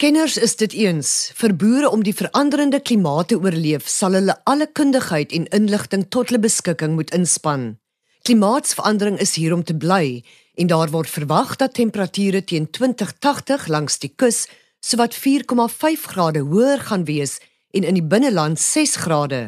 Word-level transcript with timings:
Kenners 0.00 0.38
is 0.40 0.54
dit 0.56 0.72
eens 0.72 1.08
vir 1.36 1.52
boere 1.60 1.88
om 1.92 2.00
die 2.00 2.14
veranderende 2.16 2.78
klimaat 2.80 3.28
te 3.28 3.36
oorleef, 3.36 3.84
sal 3.84 4.14
hulle 4.16 4.32
alle 4.48 4.64
kundigheid 4.78 5.34
en 5.36 5.44
inligting 5.58 6.06
tot 6.08 6.30
hulle 6.30 6.40
beskikking 6.40 6.94
moet 6.96 7.12
inspann. 7.12 7.66
Klimaatsverandering 8.24 9.18
is 9.20 9.34
hier 9.36 9.52
om 9.52 9.60
te 9.60 9.76
bly 9.76 10.22
en 10.56 10.72
daar 10.72 10.88
word 10.94 11.12
verwag 11.12 11.52
dat 11.60 11.76
temperature 11.76 12.40
teen 12.40 12.70
2080 12.70 13.68
langs 13.68 14.00
die 14.00 14.12
kus 14.16 14.46
sowat 14.80 15.20
4,5 15.20 16.08
grade 16.14 16.46
hoër 16.48 16.80
gaan 16.88 17.04
wees 17.04 17.36
en 17.76 17.84
in 17.84 18.00
die 18.00 18.08
binneland 18.16 18.56
6 18.56 18.96
grade. 19.04 19.44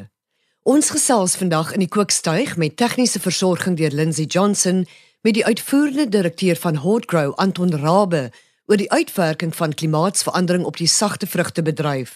Ons 0.68 0.92
gesels 0.92 1.40
vandag 1.40 1.72
in 1.72 1.86
die 1.86 1.92
kookstuig 1.96 2.58
met 2.60 2.76
tegniese 2.76 3.24
versorging 3.24 3.80
deur 3.80 3.96
Lindsey 3.96 4.28
Johnson 4.28 4.84
met 5.24 5.40
die 5.40 5.48
uitvoerende 5.48 6.10
direkteur 6.12 6.60
van 6.60 6.84
Hotgrow 6.84 7.32
Anton 7.40 7.72
Rabe 7.72 8.26
oor 8.72 8.80
die 8.80 8.90
uitwerking 8.90 9.52
van 9.52 9.74
klimaatsverandering 9.76 10.64
op 10.64 10.78
die 10.80 10.88
sagte 10.88 11.26
vrugtebedryf. 11.28 12.14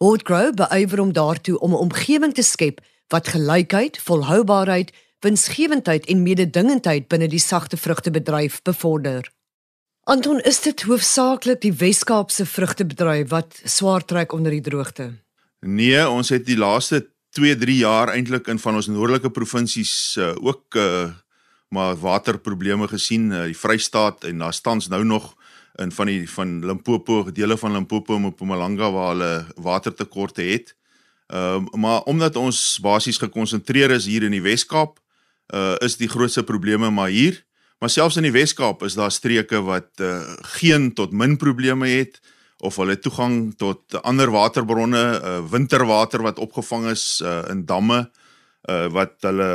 Hotgrow 0.00 0.54
beywer 0.56 1.00
om 1.00 1.12
daartoe 1.12 1.58
om 1.60 1.72
'n 1.72 1.84
omgewing 1.84 2.32
te 2.34 2.42
skep 2.42 2.80
wat 3.08 3.28
gelykheid, 3.28 3.98
volhoubaarheid 3.98 4.92
winsgewendheid 5.20 6.06
en 6.06 6.22
mededingendheid 6.22 7.08
binne 7.08 7.28
die 7.28 7.38
sagte 7.42 7.76
vrugtebedryf 7.76 8.62
bevorder. 8.62 9.30
Anton, 10.04 10.40
is 10.40 10.60
dit 10.60 10.82
hoofsaaklik 10.82 11.60
die 11.60 11.72
Wes-Kaapse 11.72 12.46
vrugtebedryf 12.46 13.28
wat 13.28 13.60
swaar 13.64 14.04
trek 14.04 14.32
onder 14.32 14.50
die 14.50 14.64
droogte? 14.64 15.12
Nee, 15.60 16.08
ons 16.08 16.28
het 16.28 16.46
die 16.46 16.56
laaste 16.56 17.06
2-3 17.38 17.76
jaar 17.78 18.08
eintlik 18.08 18.48
in 18.48 18.58
van 18.58 18.74
ons 18.74 18.86
noordelike 18.86 19.30
provinsies 19.30 20.16
uh, 20.18 20.32
ook 20.40 20.74
uh, 20.74 21.10
maar 21.68 21.96
waterprobleme 21.96 22.88
gesien, 22.88 23.30
uh, 23.30 23.44
die 23.44 23.56
Vrystaat 23.56 24.24
en 24.24 24.38
daar 24.38 24.52
staans 24.52 24.88
nou 24.88 25.04
nog 25.04 25.34
in 25.80 25.92
van 25.92 26.06
die 26.06 26.30
van 26.30 26.64
Limpopo, 26.66 27.32
dele 27.32 27.56
van 27.58 27.72
Limpopo 27.72 28.16
en 28.16 28.26
Mpumalanga 28.28 28.90
waar 28.90 29.08
hulle 29.08 29.46
watertekorte 29.56 30.42
het. 30.42 30.74
Ehm 31.26 31.64
uh, 31.72 31.80
maar 31.80 32.02
omdat 32.02 32.36
ons 32.36 32.78
basies 32.82 33.16
gekonsentreer 33.18 33.90
is 33.90 34.06
hier 34.06 34.22
in 34.22 34.30
die 34.30 34.42
Wes-Kaap, 34.42 34.98
uh, 35.54 35.74
is 35.78 35.96
die 35.96 36.08
grootste 36.08 36.42
probleme 36.42 36.90
maar 36.90 37.08
hier. 37.08 37.44
Maar 37.78 37.90
selfs 37.90 38.16
in 38.16 38.22
die 38.22 38.32
Wes-Kaap 38.32 38.82
is 38.82 38.94
daar 38.94 39.10
streke 39.10 39.62
wat 39.62 39.88
uh, 40.00 40.20
geen 40.58 40.92
tot 40.94 41.12
min 41.12 41.36
probleme 41.36 41.88
het 41.88 42.20
of 42.58 42.76
hulle 42.76 42.98
toegang 42.98 43.56
tot 43.58 43.96
ander 44.02 44.30
waterbronne, 44.30 45.02
uh, 45.18 45.38
winterwater 45.50 46.22
wat 46.22 46.38
opgevang 46.38 46.90
is 46.90 47.22
uh, 47.24 47.42
in 47.50 47.64
damme 47.66 48.10
uh, 48.68 48.86
wat 48.92 49.16
hulle 49.26 49.50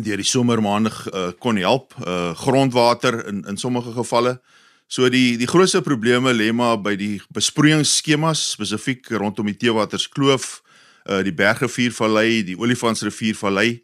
deur 0.00 0.18
die 0.18 0.26
somermaande 0.26 0.90
uh, 0.90 1.28
kon 1.38 1.58
help, 1.60 1.94
uh, 2.02 2.32
grondwater 2.34 3.20
in 3.28 3.44
in 3.50 3.56
sommige 3.56 3.92
gevalle. 3.92 4.40
So 4.86 5.08
die 5.08 5.36
die 5.40 5.48
grootste 5.48 5.80
probleme 5.82 6.32
lê 6.32 6.50
maar 6.52 6.76
by 6.82 6.94
die 6.96 7.22
besproeiingsskemas 7.34 8.50
spesifiek 8.54 9.08
rondom 9.10 9.48
die 9.48 9.56
Teewaterskloof, 9.56 10.60
uh, 11.08 11.22
die 11.24 11.32
Bergriviervallei, 11.32 12.44
die 12.44 12.58
Olifantsriviervallei. 12.58 13.80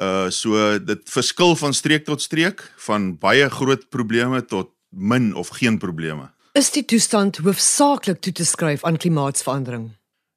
Uh 0.00 0.30
so 0.32 0.56
dit 0.80 1.02
verskil 1.12 1.56
van 1.56 1.74
streek 1.76 2.04
tot 2.04 2.22
streek 2.22 2.62
van 2.86 3.12
baie 3.20 3.48
groot 3.52 3.88
probleme 3.90 4.40
tot 4.44 4.72
min 4.88 5.34
of 5.34 5.48
geen 5.60 5.78
probleme. 5.78 6.30
Is 6.52 6.70
die 6.72 6.84
toestand 6.84 7.40
hoofsaaklik 7.44 8.20
toe 8.20 8.32
te 8.32 8.44
skryf 8.44 8.84
aan 8.84 8.96
klimaatsverandering? 8.96 9.90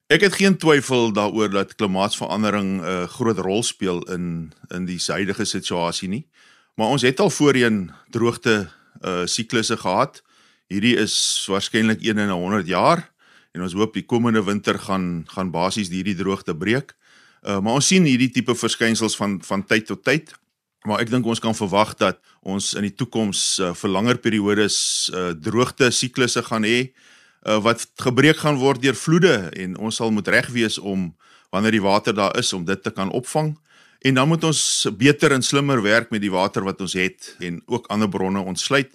Ek 0.07 0.21
het 0.21 0.35
geen 0.37 0.57
twyfel 0.57 1.09
daaroor 1.15 1.49
dat 1.49 1.75
klimaatsverandering 1.75 2.81
'n 2.81 2.83
uh, 2.83 3.07
groot 3.07 3.37
rol 3.37 3.63
speel 3.63 4.03
in 4.11 4.53
in 4.69 4.85
die 4.85 4.99
huidige 5.07 5.45
situasie 5.45 6.09
nie. 6.09 6.27
Maar 6.75 6.87
ons 6.87 7.01
het 7.01 7.19
al 7.19 7.29
voorheen 7.29 7.91
droogte 8.09 8.69
uh 9.03 9.25
siklusse 9.25 9.77
gehad. 9.77 10.21
Hierdie 10.67 10.95
is 10.97 11.45
waarskynlik 11.49 12.01
een 12.01 12.17
in 12.17 12.29
'n 12.29 12.39
100 12.41 12.67
jaar 12.67 13.11
en 13.55 13.61
ons 13.61 13.73
hoop 13.73 13.93
die 13.93 14.05
komende 14.05 14.43
winter 14.43 14.79
gaan 14.79 15.25
gaan 15.27 15.51
basies 15.51 15.89
hierdie 15.89 16.15
droogte 16.15 16.55
breek. 16.55 16.95
Uh, 17.45 17.59
maar 17.59 17.73
ons 17.73 17.87
sien 17.87 18.03
hierdie 18.03 18.31
tipe 18.33 18.55
verskynsels 18.55 19.15
van 19.15 19.39
van 19.43 19.65
tyd 19.65 19.85
tot 19.85 20.03
tyd. 20.03 20.33
Maar 20.85 21.01
ek 21.01 21.09
dink 21.09 21.25
ons 21.25 21.41
kan 21.41 21.55
verwag 21.55 21.95
dat 21.97 22.19
ons 22.45 22.73
in 22.77 22.85
die 22.85 22.93
toekoms 22.93 23.59
uh, 23.59 23.73
vir 23.73 23.89
langer 23.89 24.17
periodes 24.21 24.77
uh, 25.13 25.31
droogte 25.33 25.89
siklusse 25.91 26.43
gaan 26.45 26.65
hê 26.67 26.91
uh, 27.45 27.57
wat 27.65 27.87
gebreek 28.01 28.37
gaan 28.43 28.59
word 28.61 28.81
deur 28.83 28.97
vloede 28.97 29.49
en 29.53 29.77
ons 29.77 29.95
sal 29.95 30.13
moet 30.13 30.27
reg 30.27 30.49
wees 30.53 30.77
om 30.77 31.11
wanneer 31.53 31.77
die 31.77 31.85
water 31.85 32.13
daar 32.13 32.35
is 32.37 32.53
om 32.53 32.65
dit 32.65 32.81
te 32.83 32.91
kan 32.91 33.09
opvang. 33.09 33.55
En 34.05 34.13
dan 34.13 34.27
moet 34.29 34.43
ons 34.45 34.61
beter 34.97 35.31
en 35.33 35.41
slimmer 35.41 35.81
werk 35.81 36.11
met 36.13 36.21
die 36.21 36.31
water 36.33 36.63
wat 36.63 36.81
ons 36.81 36.93
het 36.93 37.35
en 37.41 37.61
ook 37.65 37.87
ander 37.89 38.09
bronne 38.09 38.43
ontsluit 38.45 38.93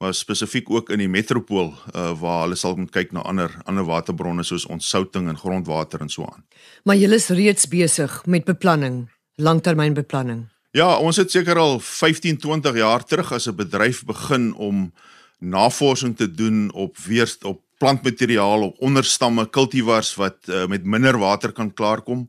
maar 0.00 0.14
spesifiek 0.16 0.70
ook 0.70 0.88
in 0.94 1.02
die 1.02 1.10
metropool 1.12 1.74
uh, 1.92 2.10
waar 2.20 2.46
hulle 2.46 2.56
sal 2.56 2.76
moet 2.78 2.92
kyk 2.94 3.10
na 3.12 3.20
ander 3.28 3.52
ander 3.68 3.84
waterbronne 3.84 4.44
soos 4.48 4.64
ontsouting 4.64 5.28
en 5.28 5.36
grondwater 5.36 6.00
en 6.00 6.08
so 6.08 6.24
aan. 6.24 6.44
Maar 6.88 6.96
julle 6.96 7.18
is 7.20 7.28
reeds 7.36 7.68
besig 7.68 8.14
met 8.24 8.46
beplanning, 8.48 9.02
langtermynbeplanning. 9.36 10.46
Ja, 10.72 10.94
ons 10.96 11.20
het 11.20 11.30
seker 11.30 11.58
al 11.60 11.80
15, 11.84 12.38
20 12.40 12.78
jaar 12.80 13.04
terug 13.04 13.32
as 13.36 13.48
'n 13.48 13.56
bedryf 13.56 14.04
begin 14.04 14.54
om 14.54 14.92
navorsing 15.38 16.16
te 16.16 16.30
doen 16.30 16.72
op 16.72 16.96
weer 16.96 17.36
op 17.42 17.60
plantmateriaal 17.78 18.62
op 18.62 18.80
onderstamme 18.80 19.50
kultivars 19.50 20.14
wat 20.14 20.36
uh, 20.48 20.66
met 20.66 20.84
minder 20.84 21.18
water 21.18 21.52
kan 21.52 21.74
klaarkom. 21.74 22.28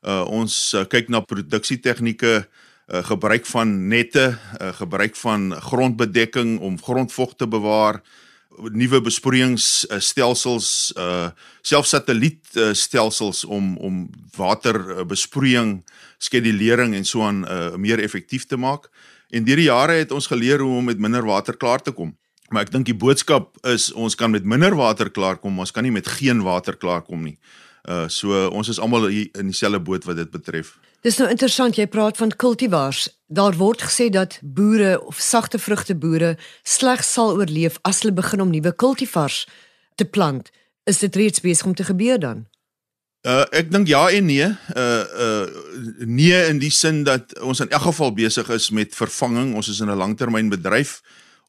Uh, 0.00 0.24
ons 0.32 0.54
uh, 0.74 0.86
kyk 0.88 1.10
na 1.12 1.20
produksietegnieke 1.20 2.32
uh, 2.40 3.02
gebruik 3.04 3.46
van 3.46 3.74
nette, 3.88 4.30
uh, 4.32 4.72
gebruik 4.78 5.16
van 5.20 5.50
grondbedekking 5.60 6.58
om 6.60 6.80
grondvog 6.80 7.36
te 7.36 7.48
bewaar, 7.48 8.00
nuwe 8.68 9.00
besproeiingsstelsels, 9.00 10.92
uh 10.98 11.30
selfs 11.62 11.92
satellietstelsels 11.94 13.44
om 13.44 13.76
om 13.78 14.02
waterbesproeiing, 14.36 15.78
skedulering 16.18 16.94
en 16.96 17.04
so 17.04 17.22
aan 17.24 17.44
uh, 17.44 17.76
meer 17.76 18.02
effektief 18.02 18.46
te 18.46 18.56
maak. 18.56 18.88
En 19.30 19.44
deur 19.44 19.60
die 19.60 19.68
jare 19.68 20.00
het 20.00 20.12
ons 20.12 20.26
geleer 20.26 20.60
hoe 20.64 20.78
om 20.80 20.90
met 20.90 20.98
minder 20.98 21.24
water 21.24 21.56
klaar 21.56 21.82
te 21.82 21.92
kom. 21.92 22.16
Maar 22.50 22.66
ek 22.66 22.72
dink 22.74 22.88
die 22.88 22.98
boodskap 22.98 23.54
is 23.70 23.92
ons 23.92 24.16
kan 24.18 24.32
met 24.32 24.44
minder 24.44 24.74
water 24.74 25.10
klaarkom, 25.10 25.58
ons 25.62 25.70
kan 25.70 25.86
nie 25.86 25.94
met 25.94 26.08
geen 26.18 26.42
water 26.42 26.76
klaarkom 26.76 27.22
nie. 27.28 27.36
Uh 27.88 28.08
so 28.08 28.48
ons 28.48 28.68
is 28.68 28.78
almal 28.78 29.08
in 29.08 29.48
dieselfde 29.48 29.80
boot 29.80 30.04
wat 30.04 30.16
dit 30.16 30.30
betref. 30.30 30.76
Dis 31.00 31.16
nou 31.16 31.30
interessant 31.32 31.76
jy 31.76 31.86
praat 31.88 32.18
van 32.20 32.32
kultivars. 32.36 33.08
Daar 33.26 33.56
word 33.56 33.82
gesê 33.82 34.10
dat 34.12 34.38
boere 34.42 34.98
of 35.00 35.20
sagte 35.20 35.58
vrugteboere 35.58 36.36
slegs 36.62 37.12
sal 37.12 37.36
oorleef 37.38 37.78
as 37.88 38.02
hulle 38.02 38.12
begin 38.12 38.40
om 38.44 38.52
nuwe 38.52 38.72
kultivars 38.72 39.46
te 39.96 40.04
plant. 40.04 40.50
Is 40.84 41.00
dit 41.00 41.16
reeds 41.16 41.40
besig 41.40 41.66
om 41.66 41.74
te 41.74 41.84
gebeur 41.88 42.20
dan? 42.20 42.44
Uh 43.20 43.44
ek 43.52 43.72
dink 43.72 43.88
ja 43.88 44.08
en 44.08 44.28
nee. 44.28 44.46
Uh 44.76 45.04
uh 45.24 45.46
nee 46.04 46.46
in 46.48 46.60
die 46.60 46.72
sin 46.72 47.04
dat 47.04 47.32
ons 47.40 47.60
in 47.60 47.68
elk 47.68 47.88
geval 47.88 48.12
besig 48.16 48.48
is 48.48 48.70
met 48.70 48.96
vervanging. 48.96 49.54
Ons 49.54 49.68
is 49.68 49.80
in 49.80 49.90
'n 49.90 49.96
langtermynbedryf. 49.96 51.00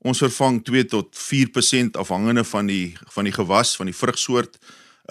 Ons 0.04 0.18
vervang 0.18 0.64
2 0.64 0.86
tot 0.86 1.16
4% 1.16 1.96
afhangende 1.96 2.44
van 2.44 2.66
die 2.66 2.96
van 3.16 3.24
die 3.24 3.34
gewas 3.34 3.76
van 3.76 3.86
die 3.86 3.96
vrugsoort 3.96 4.58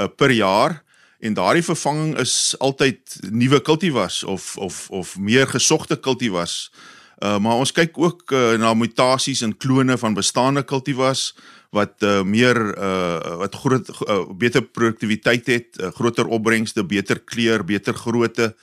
uh 0.01 0.09
per 0.17 0.31
jaar 0.31 0.83
en 1.21 1.35
daardie 1.35 1.65
vervanging 1.65 2.17
is 2.19 2.55
altyd 2.59 3.19
nuwe 3.31 3.61
kultivars 3.61 4.25
of 4.25 4.57
of 4.57 4.87
of 4.91 5.19
meer 5.19 5.47
gesogte 5.47 5.97
kultivars. 6.01 6.71
Uh 7.19 7.39
maar 7.39 7.61
ons 7.61 7.73
kyk 7.73 7.99
ook 7.99 8.33
uh, 8.33 8.57
na 8.57 8.73
mutasies 8.75 9.43
in 9.45 9.57
klone 9.57 9.99
van 9.99 10.17
bestaande 10.17 10.63
kultivars 10.65 11.35
wat 11.71 12.01
uh, 12.03 12.23
meer 12.23 12.57
uh 12.57 13.37
wat 13.45 13.55
groot 13.55 13.91
uh, 14.09 14.25
beter 14.33 14.63
produktiwiteit 14.63 15.47
het, 15.47 15.69
uh, 15.81 15.93
groter 15.93 16.27
opbrengste, 16.27 16.85
beter 16.85 17.21
kleur, 17.21 17.65
beter 17.65 17.95
grootte 17.95 18.55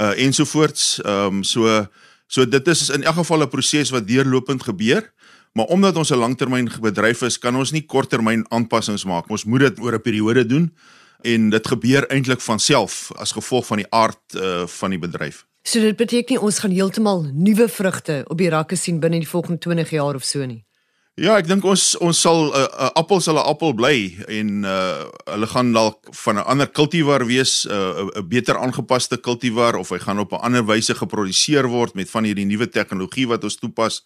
uh 0.00 0.14
ensovoorts. 0.16 1.00
Ehm 1.04 1.40
um, 1.40 1.42
so 1.42 1.86
so 2.26 2.48
dit 2.48 2.68
is 2.68 2.88
in 2.88 3.02
elk 3.02 3.20
geval 3.20 3.44
'n 3.44 3.48
proses 3.48 3.90
wat 3.90 4.08
deurlopend 4.08 4.62
gebeur. 4.62 5.12
Maar 5.52 5.66
omdat 5.66 5.96
ons 5.96 6.10
'n 6.10 6.16
langtermynbedryf 6.16 7.22
is, 7.22 7.38
kan 7.38 7.56
ons 7.56 7.70
nie 7.70 7.86
korttermyn 7.86 8.46
aanpassings 8.48 9.04
maak. 9.04 9.28
Ons 9.30 9.44
moet 9.44 9.60
dit 9.60 9.80
oor 9.80 9.94
'n 9.94 10.00
periode 10.00 10.46
doen 10.46 10.72
en 11.22 11.50
dit 11.50 11.66
gebeur 11.66 12.06
eintlik 12.06 12.40
van 12.40 12.58
self 12.58 13.10
as 13.16 13.32
gevolg 13.32 13.66
van 13.66 13.82
die 13.82 13.90
aard 13.90 14.34
uh, 14.34 14.66
van 14.66 14.90
die 14.90 14.98
bedryf. 14.98 15.44
So 15.62 15.80
dit 15.80 15.96
beteken 15.96 16.40
ons 16.40 16.58
gaan 16.58 16.70
heeltemal 16.70 17.26
nuwe 17.32 17.68
vrugte 17.68 18.22
op 18.28 18.38
die 18.38 18.48
rakke 18.48 18.76
sien 18.76 19.00
binne 19.00 19.18
die 19.18 19.28
volgende 19.28 19.58
20 19.58 19.90
jaar 19.90 20.14
of 20.14 20.24
so 20.24 20.46
nie. 20.46 20.64
Ja, 21.18 21.34
ek 21.34 21.48
dink 21.50 21.64
ons 21.66 21.96
ons 21.98 22.20
sal 22.22 22.44
'n 22.46 22.54
uh, 22.54 22.62
uh, 22.62 22.90
appel 22.94 23.18
sal 23.20 23.40
'n 23.42 23.48
appel 23.50 23.74
bly 23.74 24.22
en 24.30 24.62
uh 24.62 25.02
hulle 25.26 25.48
gaan 25.50 25.72
dalk 25.74 25.98
van 26.14 26.38
'n 26.38 26.46
ander 26.46 26.70
kultivar 26.70 27.26
wees, 27.26 27.66
'n 27.66 27.74
uh, 27.74 28.22
beter 28.22 28.56
aangepaste 28.58 29.18
kultivar 29.18 29.74
of 29.74 29.90
hy 29.90 29.98
gaan 29.98 30.18
op 30.22 30.32
'n 30.32 30.44
ander 30.46 30.64
wyse 30.64 30.94
geproduseer 30.94 31.66
word 31.66 31.94
met 31.94 32.10
van 32.10 32.24
hierdie 32.24 32.46
nuwe 32.46 32.68
tegnologie 32.68 33.26
wat 33.26 33.44
ons 33.44 33.56
toepas. 33.56 34.04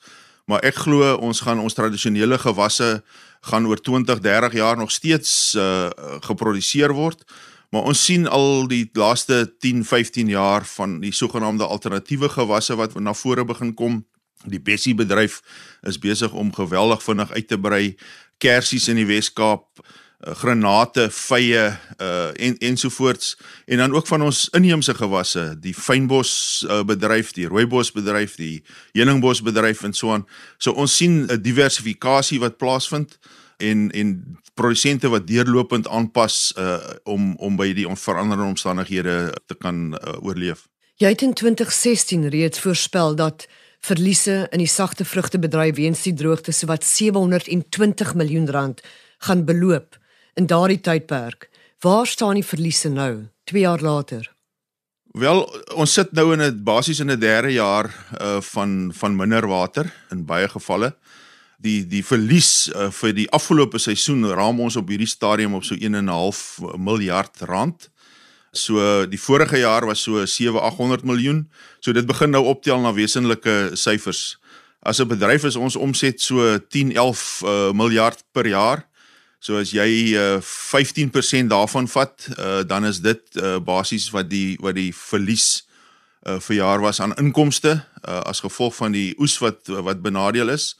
Maar 0.50 0.64
ek 0.66 0.82
glo 0.84 1.14
ons 1.22 1.40
gaan 1.44 1.62
ons 1.62 1.74
tradisionele 1.74 2.38
gewasse 2.38 3.02
gaan 3.50 3.66
oor 3.66 3.80
20, 3.80 4.20
30 4.22 4.58
jaar 4.58 4.76
nog 4.76 4.90
steeds 4.90 5.54
uh 5.54 5.90
geproduseer 6.26 6.94
word. 6.94 7.24
Maar 7.72 7.88
ons 7.88 8.04
sien 8.04 8.26
al 8.28 8.66
die 8.68 8.84
laaste 8.92 9.46
10, 9.58 9.84
15 9.84 10.28
jaar 10.28 10.66
van 10.76 11.00
die 11.00 11.12
sogenaamde 11.12 11.66
alternatiewe 11.66 12.28
gewasse 12.28 12.76
wat 12.76 12.98
na 13.00 13.14
vore 13.14 13.44
begin 13.44 13.74
kom. 13.74 14.02
Die 14.44 14.60
Bessie 14.60 14.94
bedryf 14.94 15.40
is 15.82 15.98
besig 15.98 16.32
om 16.32 16.52
geweldig 16.52 17.02
vinnig 17.02 17.30
uit 17.30 17.48
te 17.48 17.58
brei. 17.58 17.96
Kersies 18.38 18.88
in 18.88 18.98
die 18.98 19.06
Wes-Kaap 19.06 19.64
uh, 19.78 19.86
granate, 20.22 21.08
vye 21.10 21.62
uh 21.98 22.30
en 22.32 22.58
ensovoorts 22.58 23.36
en 23.66 23.76
dan 23.76 23.94
ook 23.94 24.06
van 24.06 24.22
ons 24.22 24.48
inheemse 24.54 24.94
gewasse, 24.94 25.56
die 25.60 25.74
fynbos 25.74 26.64
uh, 26.68 26.82
bedryf, 26.86 27.32
die 27.32 27.46
rooibos 27.46 27.92
bedryf, 27.92 28.36
die 28.38 28.62
heuningbos 28.92 29.42
bedryf 29.42 29.82
en 29.82 29.92
so 29.92 30.12
aan. 30.12 30.26
So 30.58 30.72
ons 30.72 30.96
sien 30.96 31.26
'n 31.26 31.42
diversifikasie 31.42 32.40
wat 32.40 32.56
plaasvind 32.56 33.18
en 33.56 33.90
en 33.90 34.38
produsente 34.54 35.08
wat 35.08 35.26
deurlopend 35.26 35.88
aanpas 35.88 36.52
uh 36.58 36.78
om 37.04 37.34
om 37.36 37.56
by 37.56 37.72
die 37.72 37.86
veranderende 37.96 38.48
omstandighede 38.48 39.34
te 39.46 39.54
kan 39.54 39.94
uh, 39.94 40.24
oorleef. 40.24 40.68
Jy 40.96 41.08
het 41.08 41.22
in 41.22 41.34
2016 41.34 42.28
reeds 42.28 42.60
voorspel 42.60 43.14
dat 43.14 43.48
verliese 43.80 44.46
in 44.50 44.58
die 44.58 44.70
sagte 44.70 45.04
vrugtebedryf 45.04 45.74
weens 45.74 46.02
die 46.02 46.14
droogte 46.14 46.52
sowat 46.52 46.84
720 46.84 48.14
miljoen 48.14 48.50
rand 48.50 48.80
gaan 49.18 49.44
beloop 49.44 49.98
in 50.34 50.46
daardie 50.46 50.80
tydperk. 50.80 51.50
Waar 51.80 52.06
staan 52.06 52.34
die 52.34 52.46
verliese 52.46 52.88
nou 52.88 53.28
2 53.44 53.60
jaar 53.60 53.80
later? 53.80 54.30
Wel, 55.12 55.42
ons 55.76 55.92
sit 55.92 56.12
nou 56.12 56.32
in 56.32 56.40
'n 56.40 56.62
basies 56.64 57.00
in 57.00 57.10
'n 57.10 57.18
derde 57.20 57.52
jaar 57.52 57.90
uh 58.20 58.40
van 58.40 58.92
van 58.94 59.16
minder 59.16 59.46
water 59.46 59.92
in 60.10 60.24
baie 60.24 60.48
gevalle. 60.48 60.96
Die 61.58 61.86
die 61.86 62.04
verlies 62.04 62.70
uh, 62.74 62.90
vir 62.90 63.12
die 63.12 63.30
afgelope 63.30 63.78
seisoen 63.78 64.24
raam 64.24 64.60
ons 64.60 64.76
op 64.76 64.88
hierdie 64.88 65.06
stadium 65.06 65.54
op 65.54 65.64
so 65.64 65.74
1.5 65.74 66.76
miljard 66.76 67.40
rand. 67.40 67.90
So 68.52 69.06
die 69.06 69.20
vorige 69.20 69.58
jaar 69.58 69.86
was 69.86 70.02
so 70.02 70.24
7-800 70.24 71.04
miljoen. 71.04 71.50
So 71.80 71.92
dit 71.92 72.06
begin 72.06 72.30
nou 72.30 72.44
optel 72.44 72.80
na 72.80 72.92
wesenlike 72.92 73.70
syfers. 73.74 74.38
As 74.82 75.00
'n 75.00 75.08
bedryf 75.08 75.44
is 75.44 75.56
ons 75.56 75.76
omset 75.76 76.20
so 76.20 76.58
10-11 76.58 77.42
uh, 77.44 77.72
miljard 77.72 78.24
per 78.32 78.46
jaar. 78.46 78.88
So 79.42 79.58
as 79.58 79.72
jy 79.74 80.14
uh, 80.14 80.38
15% 80.38 81.50
daarvan 81.50 81.88
vat, 81.90 82.28
uh, 82.38 82.60
dan 82.62 82.86
is 82.86 83.00
dit 83.02 83.22
uh, 83.42 83.56
basies 83.58 84.06
wat 84.14 84.28
die 84.30 84.54
wat 84.62 84.76
die 84.78 84.92
verlies 84.94 85.64
uh, 86.22 86.38
vir 86.38 86.60
jaar 86.60 86.82
was 86.84 87.00
aan 87.02 87.16
inkomste 87.18 87.72
uh, 87.74 88.20
as 88.30 88.44
gevolg 88.44 88.76
van 88.76 88.94
die 88.94 89.08
oes 89.18 89.34
wat 89.42 89.66
wat 89.82 90.04
benadeel 90.04 90.54
is. 90.54 90.76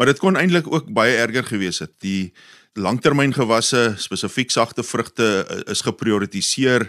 Maar 0.00 0.08
dit 0.08 0.22
kon 0.22 0.40
eintlik 0.40 0.64
ook 0.72 0.88
baie 0.96 1.18
erger 1.20 1.44
gewees 1.44 1.82
het. 1.84 1.92
Die 2.00 2.32
langtermyngewasse, 2.80 3.98
spesifiek 4.00 4.50
sagte 4.52 4.84
vrugte 4.84 5.44
is 5.68 5.84
geprioritiseer 5.84 6.88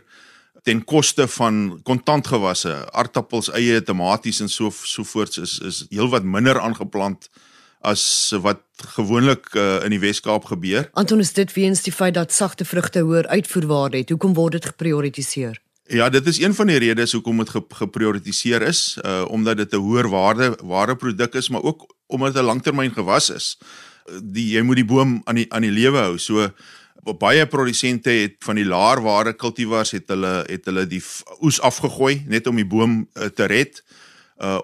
ten 0.63 0.79
koste 0.83 1.27
van 1.27 1.79
kontantgewasse, 1.87 2.73
aardappels, 2.95 3.51
eie, 3.55 3.83
tomaties 3.83 4.39
en 4.43 4.51
so 4.51 4.71
so 4.71 5.03
voorts 5.03 5.43
is 5.43 5.59
is 5.59 5.83
heelwat 5.91 6.23
minder 6.23 6.59
aangeplant 6.63 7.27
as 7.81 8.33
wat 8.41 8.61
gewoonlik 8.95 9.53
uh, 9.55 9.83
in 9.83 9.93
die 9.93 10.01
Wes-Kaap 10.01 10.45
gebeur. 10.45 10.89
Anton 10.93 11.19
is 11.19 11.33
dit 11.33 11.53
weens 11.53 11.83
die 11.85 11.93
feit 11.93 12.13
dat 12.13 12.33
sagte 12.33 12.65
vrugte 12.65 12.99
hoër 12.99 13.27
uitvoerwaarde 13.27 13.97
het. 13.97 14.09
Hoekom 14.09 14.33
word 14.33 14.57
dit 14.57 14.65
geprioritiseer? 14.65 15.61
Ja, 15.87 16.09
dit 16.09 16.25
is 16.27 16.39
een 16.41 16.53
van 16.53 16.67
die 16.67 16.79
redes 16.83 17.13
hoekom 17.15 17.37
dit 17.37 17.53
geprioritiseer 17.79 18.61
is, 18.61 18.97
uh 19.05 19.23
omdat 19.29 19.57
dit 19.57 19.73
'n 19.73 19.83
hoër 19.83 20.09
waarde 20.09 20.57
ware 20.63 20.95
produk 20.95 21.33
is, 21.33 21.49
maar 21.49 21.63
ook 21.63 21.95
omdat 22.07 22.33
dit 22.33 22.41
'n 22.41 22.45
langtermyn 22.45 22.91
gewas 22.91 23.29
is. 23.29 23.57
Die 24.23 24.55
jy 24.55 24.61
moet 24.61 24.75
die 24.75 24.85
boom 24.85 25.21
aan 25.23 25.35
die 25.35 25.53
aan 25.53 25.61
die 25.61 25.71
lewe 25.71 25.97
hou. 25.97 26.17
So 26.17 26.49
baie 27.17 27.47
produsente 27.47 28.09
het 28.09 28.35
van 28.39 28.55
die 28.55 28.65
laer 28.65 29.01
waarde 29.01 29.33
kultivars 29.33 29.91
het 29.91 30.07
hulle 30.07 30.43
het 30.47 30.65
hulle 30.65 30.87
die 30.87 31.03
oes 31.41 31.61
afgegooi 31.61 32.23
net 32.27 32.47
om 32.47 32.55
die 32.55 32.67
boom 32.67 33.07
uh, 33.13 33.25
te 33.25 33.45
red 33.45 33.83
uh, 33.83 34.06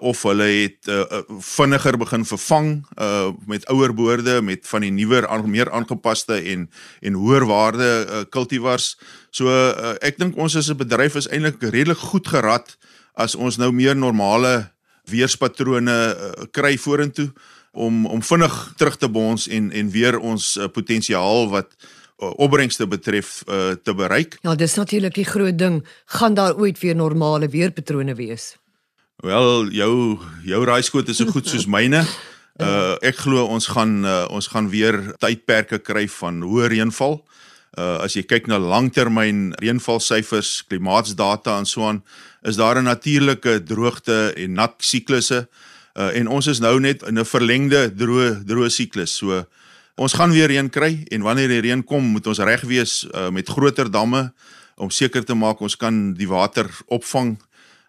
of 0.00 0.22
hulle 0.22 0.46
het 0.46 0.86
uh, 0.88 1.02
vinniger 1.42 1.96
begin 1.98 2.24
vervang 2.24 2.68
uh, 2.94 3.32
met 3.46 3.66
ouer 3.66 3.94
boorde 3.94 4.42
met 4.42 4.66
van 4.70 4.80
die 4.86 4.90
nuwer 4.90 5.26
meer 5.46 5.70
aangepaste 5.70 6.34
en 6.34 6.70
en 7.00 7.12
hoër 7.12 7.46
waarde 7.46 8.06
uh, 8.06 8.22
kultivars. 8.30 8.96
So 9.30 9.50
uh, 9.50 9.96
ek 10.00 10.18
dink 10.18 10.36
ons 10.36 10.56
as 10.56 10.70
'n 10.70 10.76
bedryf 10.76 11.16
is 11.16 11.28
eintlik 11.28 11.62
redelik 11.62 11.98
goed 11.98 12.28
gerad 12.28 12.76
as 13.14 13.34
ons 13.34 13.56
nou 13.56 13.72
meer 13.72 13.96
normale 13.96 14.70
weerspatrone 15.10 15.90
uh, 15.90 16.46
kry 16.50 16.76
vorentoe 16.78 17.32
om 17.72 18.06
om 18.06 18.22
vinnig 18.22 18.72
terug 18.76 18.96
te 18.96 19.08
bons 19.08 19.48
en 19.48 19.72
en 19.72 19.90
weer 19.90 20.18
ons 20.18 20.56
uh, 20.56 20.68
potensiaal 20.68 21.48
wat 21.50 21.74
uh, 22.22 22.30
opbrengste 22.36 22.86
betref 22.86 23.42
uh, 23.46 23.74
te 23.82 23.94
bereik. 23.94 24.38
Ja, 24.42 24.54
dis 24.54 24.74
natuurlik 24.74 25.14
die 25.14 25.26
groot 25.26 25.58
ding, 25.58 25.82
gaan 26.06 26.34
daar 26.34 26.54
ooit 26.56 26.78
weer 26.78 26.96
normale 26.96 27.48
weerpatrone 27.48 28.14
wees? 28.14 28.54
Wel, 29.22 29.70
jou 29.70 30.18
jou 30.44 30.64
raaiskoot 30.64 31.08
is 31.08 31.20
so 31.20 31.30
goed 31.30 31.48
soos 31.48 31.66
myne. 31.66 32.04
Uh 32.54 32.94
ek 33.02 33.16
glo 33.18 33.48
ons 33.50 33.66
gaan 33.66 34.04
uh, 34.06 34.28
ons 34.30 34.46
gaan 34.46 34.68
weer 34.70 34.94
tydperke 35.18 35.80
kry 35.82 36.04
van 36.20 36.36
hoë 36.46 36.68
reënval. 36.70 37.16
Uh 37.74 37.96
as 38.04 38.14
jy 38.14 38.22
kyk 38.30 38.46
na 38.46 38.60
langtermyn 38.62 39.48
reënvalsyfers, 39.58 40.60
klimaatsdata 40.70 41.56
en 41.58 41.66
so 41.66 41.82
aan, 41.82 42.04
is 42.46 42.54
daar 42.54 42.78
'n 42.78 42.86
natuurlike 42.86 43.64
droogte 43.66 44.30
en 44.38 44.54
nat 44.54 44.78
siklusse. 44.78 45.48
Uh 45.98 46.14
en 46.14 46.30
ons 46.30 46.46
is 46.46 46.60
nou 46.62 46.78
net 46.78 47.02
in 47.02 47.18
'n 47.18 47.26
verlengde 47.26 47.90
droë 47.90 48.46
droë 48.46 48.70
siklus. 48.70 49.18
So 49.18 49.34
uh 49.34 49.42
Ons 49.94 50.16
gaan 50.18 50.32
weer 50.34 50.50
reën 50.50 50.66
kry 50.74 51.04
en 51.14 51.22
wanneer 51.22 51.48
die 51.48 51.60
reën 51.68 51.84
kom, 51.86 52.02
moet 52.16 52.26
ons 52.26 52.40
reg 52.42 52.64
wees 52.66 53.04
uh, 53.14 53.28
met 53.30 53.46
groter 53.48 53.86
damme 53.86 54.32
om 54.74 54.90
seker 54.90 55.22
te 55.22 55.36
maak 55.38 55.60
ons 55.62 55.76
kan 55.78 56.08
die 56.18 56.26
water 56.26 56.66
opvang. 56.90 57.36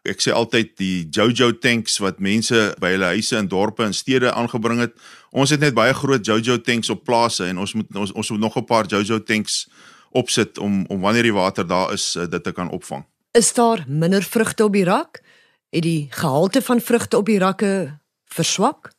Ek 0.06 0.22
sê 0.22 0.34
altyd 0.36 0.76
die 0.78 1.08
Jojo 1.10 1.50
tanks 1.58 1.98
wat 2.04 2.20
mense 2.22 2.60
by 2.82 2.92
hulle 2.94 3.10
huise 3.16 3.40
in 3.40 3.50
dorpe 3.50 3.86
en 3.86 3.94
stede 3.94 4.30
aangebring 4.32 4.84
het. 4.84 4.94
Ons 5.34 5.54
het 5.56 5.64
net 5.64 5.74
baie 5.78 5.94
groot 5.98 6.26
Jojo 6.26 6.60
tanks 6.62 6.92
op 6.94 7.04
plase 7.08 7.48
en 7.50 7.62
ons 7.64 7.74
moet 7.74 7.98
ons, 7.98 8.12
ons 8.14 8.32
moet 8.32 8.40
nog 8.40 8.58
'n 8.58 8.66
paar 8.66 8.86
Jojo 8.86 9.20
tanks 9.20 9.66
opsit 10.12 10.58
om 10.58 10.86
om 10.88 11.02
wanneer 11.02 11.24
die 11.24 11.34
water 11.34 11.68
daar 11.68 11.94
is 11.94 12.16
uh, 12.16 12.28
dit 12.30 12.44
te 12.44 12.52
kan 12.52 12.70
opvang. 12.70 13.06
Is 13.32 13.54
daar 13.54 13.84
minder 13.88 14.24
vrugte 14.24 14.64
op 14.64 14.74
die 14.74 14.86
rak? 14.86 15.22
Het 15.70 15.84
die 15.84 16.08
gehalte 16.10 16.62
van 16.62 16.82
vrugte 16.82 17.18
op 17.18 17.26
die 17.26 17.40
rakke 17.40 18.00
verswak? 18.26 18.94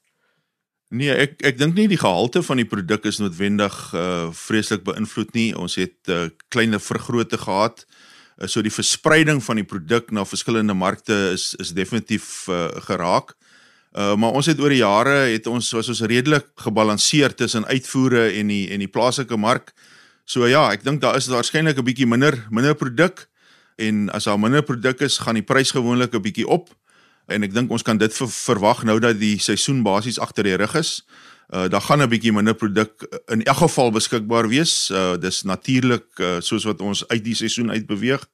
Nee, 0.88 1.10
ek 1.10 1.42
ek 1.42 1.58
dink 1.58 1.74
nie 1.74 1.88
die 1.88 2.02
gehalte 2.02 2.42
van 2.42 2.56
die 2.56 2.66
produk 2.66 3.04
is 3.04 3.18
noodwendig 3.18 3.94
uh 3.94 4.30
vreeslik 4.32 4.82
beïnvloed 4.82 5.32
nie. 5.34 5.54
Ons 5.56 5.74
het 5.74 5.98
uh 6.08 6.28
kleiner 6.48 6.80
vergrootte 6.80 7.38
gehad. 7.38 7.86
Uh, 7.86 7.94
so 8.44 8.60
die 8.60 8.72
verspreiding 8.72 9.40
van 9.44 9.56
die 9.56 9.64
produk 9.64 10.10
na 10.12 10.24
verskillende 10.28 10.74
markte 10.76 11.16
is 11.32 11.54
is 11.58 11.72
definitief 11.72 12.48
uh 12.52 12.68
geraak. 12.88 13.32
Uh 13.96 14.14
maar 14.16 14.36
ons 14.36 14.46
het 14.46 14.60
oor 14.60 14.72
die 14.72 14.82
jare 14.82 15.32
het 15.32 15.46
ons 15.46 15.70
was 15.72 15.88
ons 15.88 16.04
redelik 16.04 16.46
gebalanseer 16.60 17.34
tussen 17.34 17.64
uitvoere 17.64 18.28
en 18.36 18.52
die 18.52 18.68
en 18.70 18.84
die 18.84 18.92
plaaslike 18.92 19.36
mark. 19.36 19.72
So 20.24 20.46
ja, 20.46 20.68
ek 20.72 20.84
dink 20.84 21.00
daar 21.00 21.16
is 21.16 21.30
waarskynlik 21.32 21.78
'n 21.78 21.84
bietjie 21.84 22.06
minder 22.06 22.46
minder 22.50 22.74
produk 22.74 23.28
en 23.76 24.10
as 24.10 24.24
daar 24.24 24.38
minder 24.38 24.62
produk 24.62 25.00
is, 25.00 25.18
gaan 25.18 25.34
die 25.34 25.44
prys 25.44 25.70
gewoonlik 25.70 26.14
'n 26.14 26.22
bietjie 26.22 26.46
op 26.46 26.68
en 27.26 27.42
ek 27.42 27.54
dink 27.54 27.70
ons 27.70 27.82
kan 27.82 27.98
dit 27.98 28.12
ver, 28.14 28.28
verwag 28.28 28.84
nou 28.84 28.98
dat 29.00 29.18
die 29.18 29.38
seisoen 29.38 29.82
basies 29.82 30.18
agter 30.18 30.44
die 30.44 30.56
rug 30.56 30.74
is. 30.74 31.02
Uh 31.48 31.68
daar 31.68 31.80
gaan 31.80 32.02
'n 32.02 32.08
bietjie 32.08 32.32
minder 32.32 32.54
produk 32.54 33.20
in 33.26 33.42
elk 33.42 33.56
geval 33.56 33.90
beskikbaar 33.90 34.48
wees. 34.48 34.90
Uh 34.90 35.16
dis 35.16 35.42
natuurlik 35.42 36.06
uh, 36.18 36.40
soos 36.40 36.64
wat 36.64 36.80
ons 36.80 37.08
uit 37.08 37.24
die 37.24 37.34
seisoen 37.34 37.70
uit 37.70 37.86
beweeg. 37.86 38.28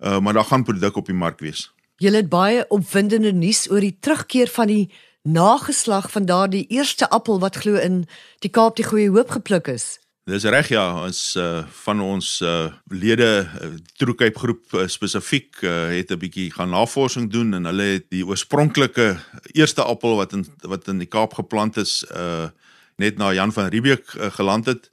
Uh 0.00 0.18
maar 0.18 0.32
daar 0.32 0.44
gaan 0.44 0.64
produk 0.64 0.96
op 0.96 1.06
die 1.06 1.14
mark 1.14 1.40
wees. 1.40 1.72
Jy 1.96 2.12
het 2.12 2.28
baie 2.28 2.64
opwindende 2.68 3.32
nuus 3.32 3.70
oor 3.70 3.80
die 3.80 3.96
terugkeer 4.00 4.48
van 4.48 4.66
die 4.66 4.92
nageslag 5.22 6.10
van 6.10 6.24
daardie 6.24 6.66
eerste 6.68 7.10
appel 7.10 7.40
wat 7.40 7.56
glo 7.56 7.74
in 7.74 8.04
die 8.38 8.50
Kaap 8.50 8.76
die 8.76 8.84
goeie 8.84 9.10
hoop 9.10 9.30
gepluk 9.30 9.66
is. 9.66 9.98
Dis 10.26 10.42
reg 10.50 10.72
ja, 10.74 10.82
ons 11.06 11.18
uh, 11.38 11.60
van 11.84 12.00
ons 12.02 12.28
uh, 12.42 12.66
lede 12.90 13.28
uh, 13.46 13.68
Troekyp 13.94 14.40
groep 14.42 14.72
uh, 14.74 14.88
spesifiek 14.90 15.60
uh, 15.62 15.86
het 15.94 16.10
'n 16.10 16.18
bietjie 16.18 16.50
gaan 16.50 16.74
navorsing 16.74 17.30
doen 17.30 17.54
en 17.54 17.64
hulle 17.70 17.86
het 17.94 18.10
die 18.10 18.24
oorspronklike 18.26 19.06
eerste 19.54 19.86
appel 19.86 20.16
wat 20.18 20.32
in 20.32 20.42
wat 20.66 20.88
in 20.90 20.98
die 20.98 21.06
Kaap 21.06 21.38
geplant 21.38 21.76
is 21.76 22.02
uh, 22.10 22.50
net 22.98 23.18
na 23.18 23.30
Jan 23.32 23.52
van 23.52 23.70
Riebeeck 23.70 24.14
uh, 24.18 24.26
geland 24.34 24.66
het, 24.66 24.90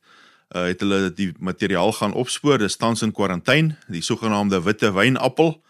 uh, 0.53 0.69
het 0.69 0.79
hulle 0.85 1.09
die 1.09 1.33
materiaal 1.39 1.91
gaan 1.91 2.13
opspoor. 2.13 2.57
Dit 2.57 2.71
staan 2.71 2.95
in 3.01 3.11
kwarantyne, 3.11 3.75
die 3.87 4.01
sogenaamde 4.01 4.61
witte 4.61 4.93
wynappel. 4.93 5.63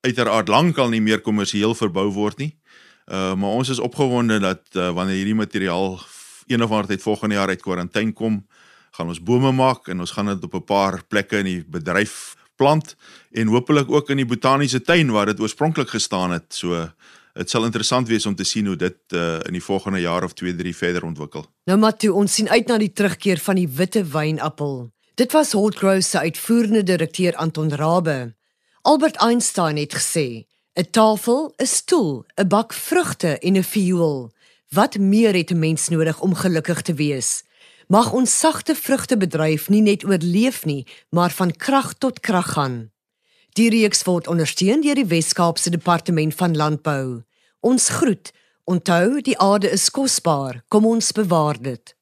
Uiteraard 0.00 0.48
lankal 0.48 0.88
nie 0.88 1.04
meer 1.04 1.20
kommersieel 1.20 1.74
verbou 1.74 2.08
word 2.08 2.38
nie. 2.38 2.56
Uh, 3.04 3.34
maar 3.34 3.50
ons 3.50 3.68
is 3.68 3.78
opgewonde 3.78 4.40
dat 4.40 4.64
uh, 4.72 4.90
wanneer 4.96 5.16
hierdie 5.16 5.36
materiaal 5.44 6.00
een 6.46 6.62
of 6.62 6.70
ander 6.70 6.86
tyd 6.86 7.02
volgende 7.02 7.34
jaar 7.34 7.48
uit 7.48 7.60
kwarantyne 7.60 8.12
kom, 8.12 8.46
gaan 8.94 9.10
ons 9.10 9.22
bome 9.22 9.50
maak 9.52 9.88
en 9.90 10.00
ons 10.04 10.14
gaan 10.14 10.30
dit 10.30 10.44
op 10.46 10.54
'n 10.54 10.64
paar 10.64 11.02
plekke 11.08 11.38
in 11.38 11.44
die 11.44 11.64
bedryf 11.66 12.36
plant 12.56 12.96
en 13.32 13.50
hopelik 13.50 13.90
ook 13.90 14.10
in 14.10 14.22
die 14.22 14.26
botaniese 14.26 14.80
tuin 14.82 15.10
waar 15.10 15.26
dit 15.26 15.40
oorspronklik 15.40 15.88
gestaan 15.88 16.30
het. 16.30 16.54
So 16.54 16.90
dit 17.34 17.50
sal 17.50 17.64
interessant 17.64 18.08
wees 18.08 18.26
om 18.26 18.34
te 18.34 18.44
sien 18.44 18.66
hoe 18.66 18.76
dit 18.76 18.98
uh, 19.12 19.40
in 19.46 19.52
die 19.52 19.62
volgende 19.62 20.00
jaar 20.00 20.24
of 20.24 20.32
2, 20.32 20.54
3 20.54 20.76
verder 20.76 21.04
ontwikkel. 21.04 21.46
Nou 21.64 21.78
Matthie, 21.78 22.12
ons 22.12 22.34
sien 22.34 22.48
uit 22.48 22.66
na 22.66 22.78
die 22.78 22.92
terugkeer 22.92 23.38
van 23.38 23.54
die 23.54 23.68
witte 23.68 24.04
wynappel. 24.04 24.92
Dit 25.14 25.32
was 25.32 25.52
Holtgrow 25.52 26.00
se 26.02 26.18
uitvoerende 26.18 26.82
direkteur 26.82 27.36
Anton 27.36 27.74
Rabbe. 27.74 28.34
Albert 28.82 29.16
Einstein 29.16 29.76
het 29.76 29.94
gesê: 29.94 30.46
"’n 30.78 30.90
Tafel, 30.90 31.54
'n 31.58 31.66
stoel, 31.66 32.24
'n 32.36 32.48
bak 32.48 32.72
vrugte 32.72 33.38
en 33.38 33.56
'n 33.56 33.62
viool. 33.62 34.30
Wat 34.70 34.98
meer 34.98 35.34
het 35.34 35.50
'n 35.50 35.58
mens 35.58 35.88
nodig 35.88 36.20
om 36.20 36.34
gelukkig 36.34 36.82
te 36.82 36.94
wees?" 36.94 37.42
Mag 37.88 38.12
ons 38.12 38.38
sagte 38.40 38.74
vrugtebedryf 38.74 39.68
nie 39.68 39.82
net 39.84 40.04
oorleef 40.04 40.64
nie, 40.64 40.86
maar 41.10 41.30
van 41.30 41.52
krag 41.52 41.92
tot 41.98 42.20
krag 42.20 42.54
gaan. 42.56 42.78
Die 43.54 43.68
reeks 43.70 44.02
word 44.08 44.26
ondersteun 44.26 44.80
deur 44.82 44.96
die 44.98 45.06
Wes-Kaapse 45.06 45.70
Departement 45.70 46.34
van 46.34 46.56
Landbou. 46.56 47.22
Ons 47.60 47.88
groet. 47.88 48.32
Onthou, 48.64 49.20
die 49.20 49.36
aarde 49.38 49.70
is 49.70 49.90
kosbaar. 49.92 50.62
Kom 50.68 50.86
ons 50.88 51.12
bewaar 51.12 51.60
dit. 51.60 51.94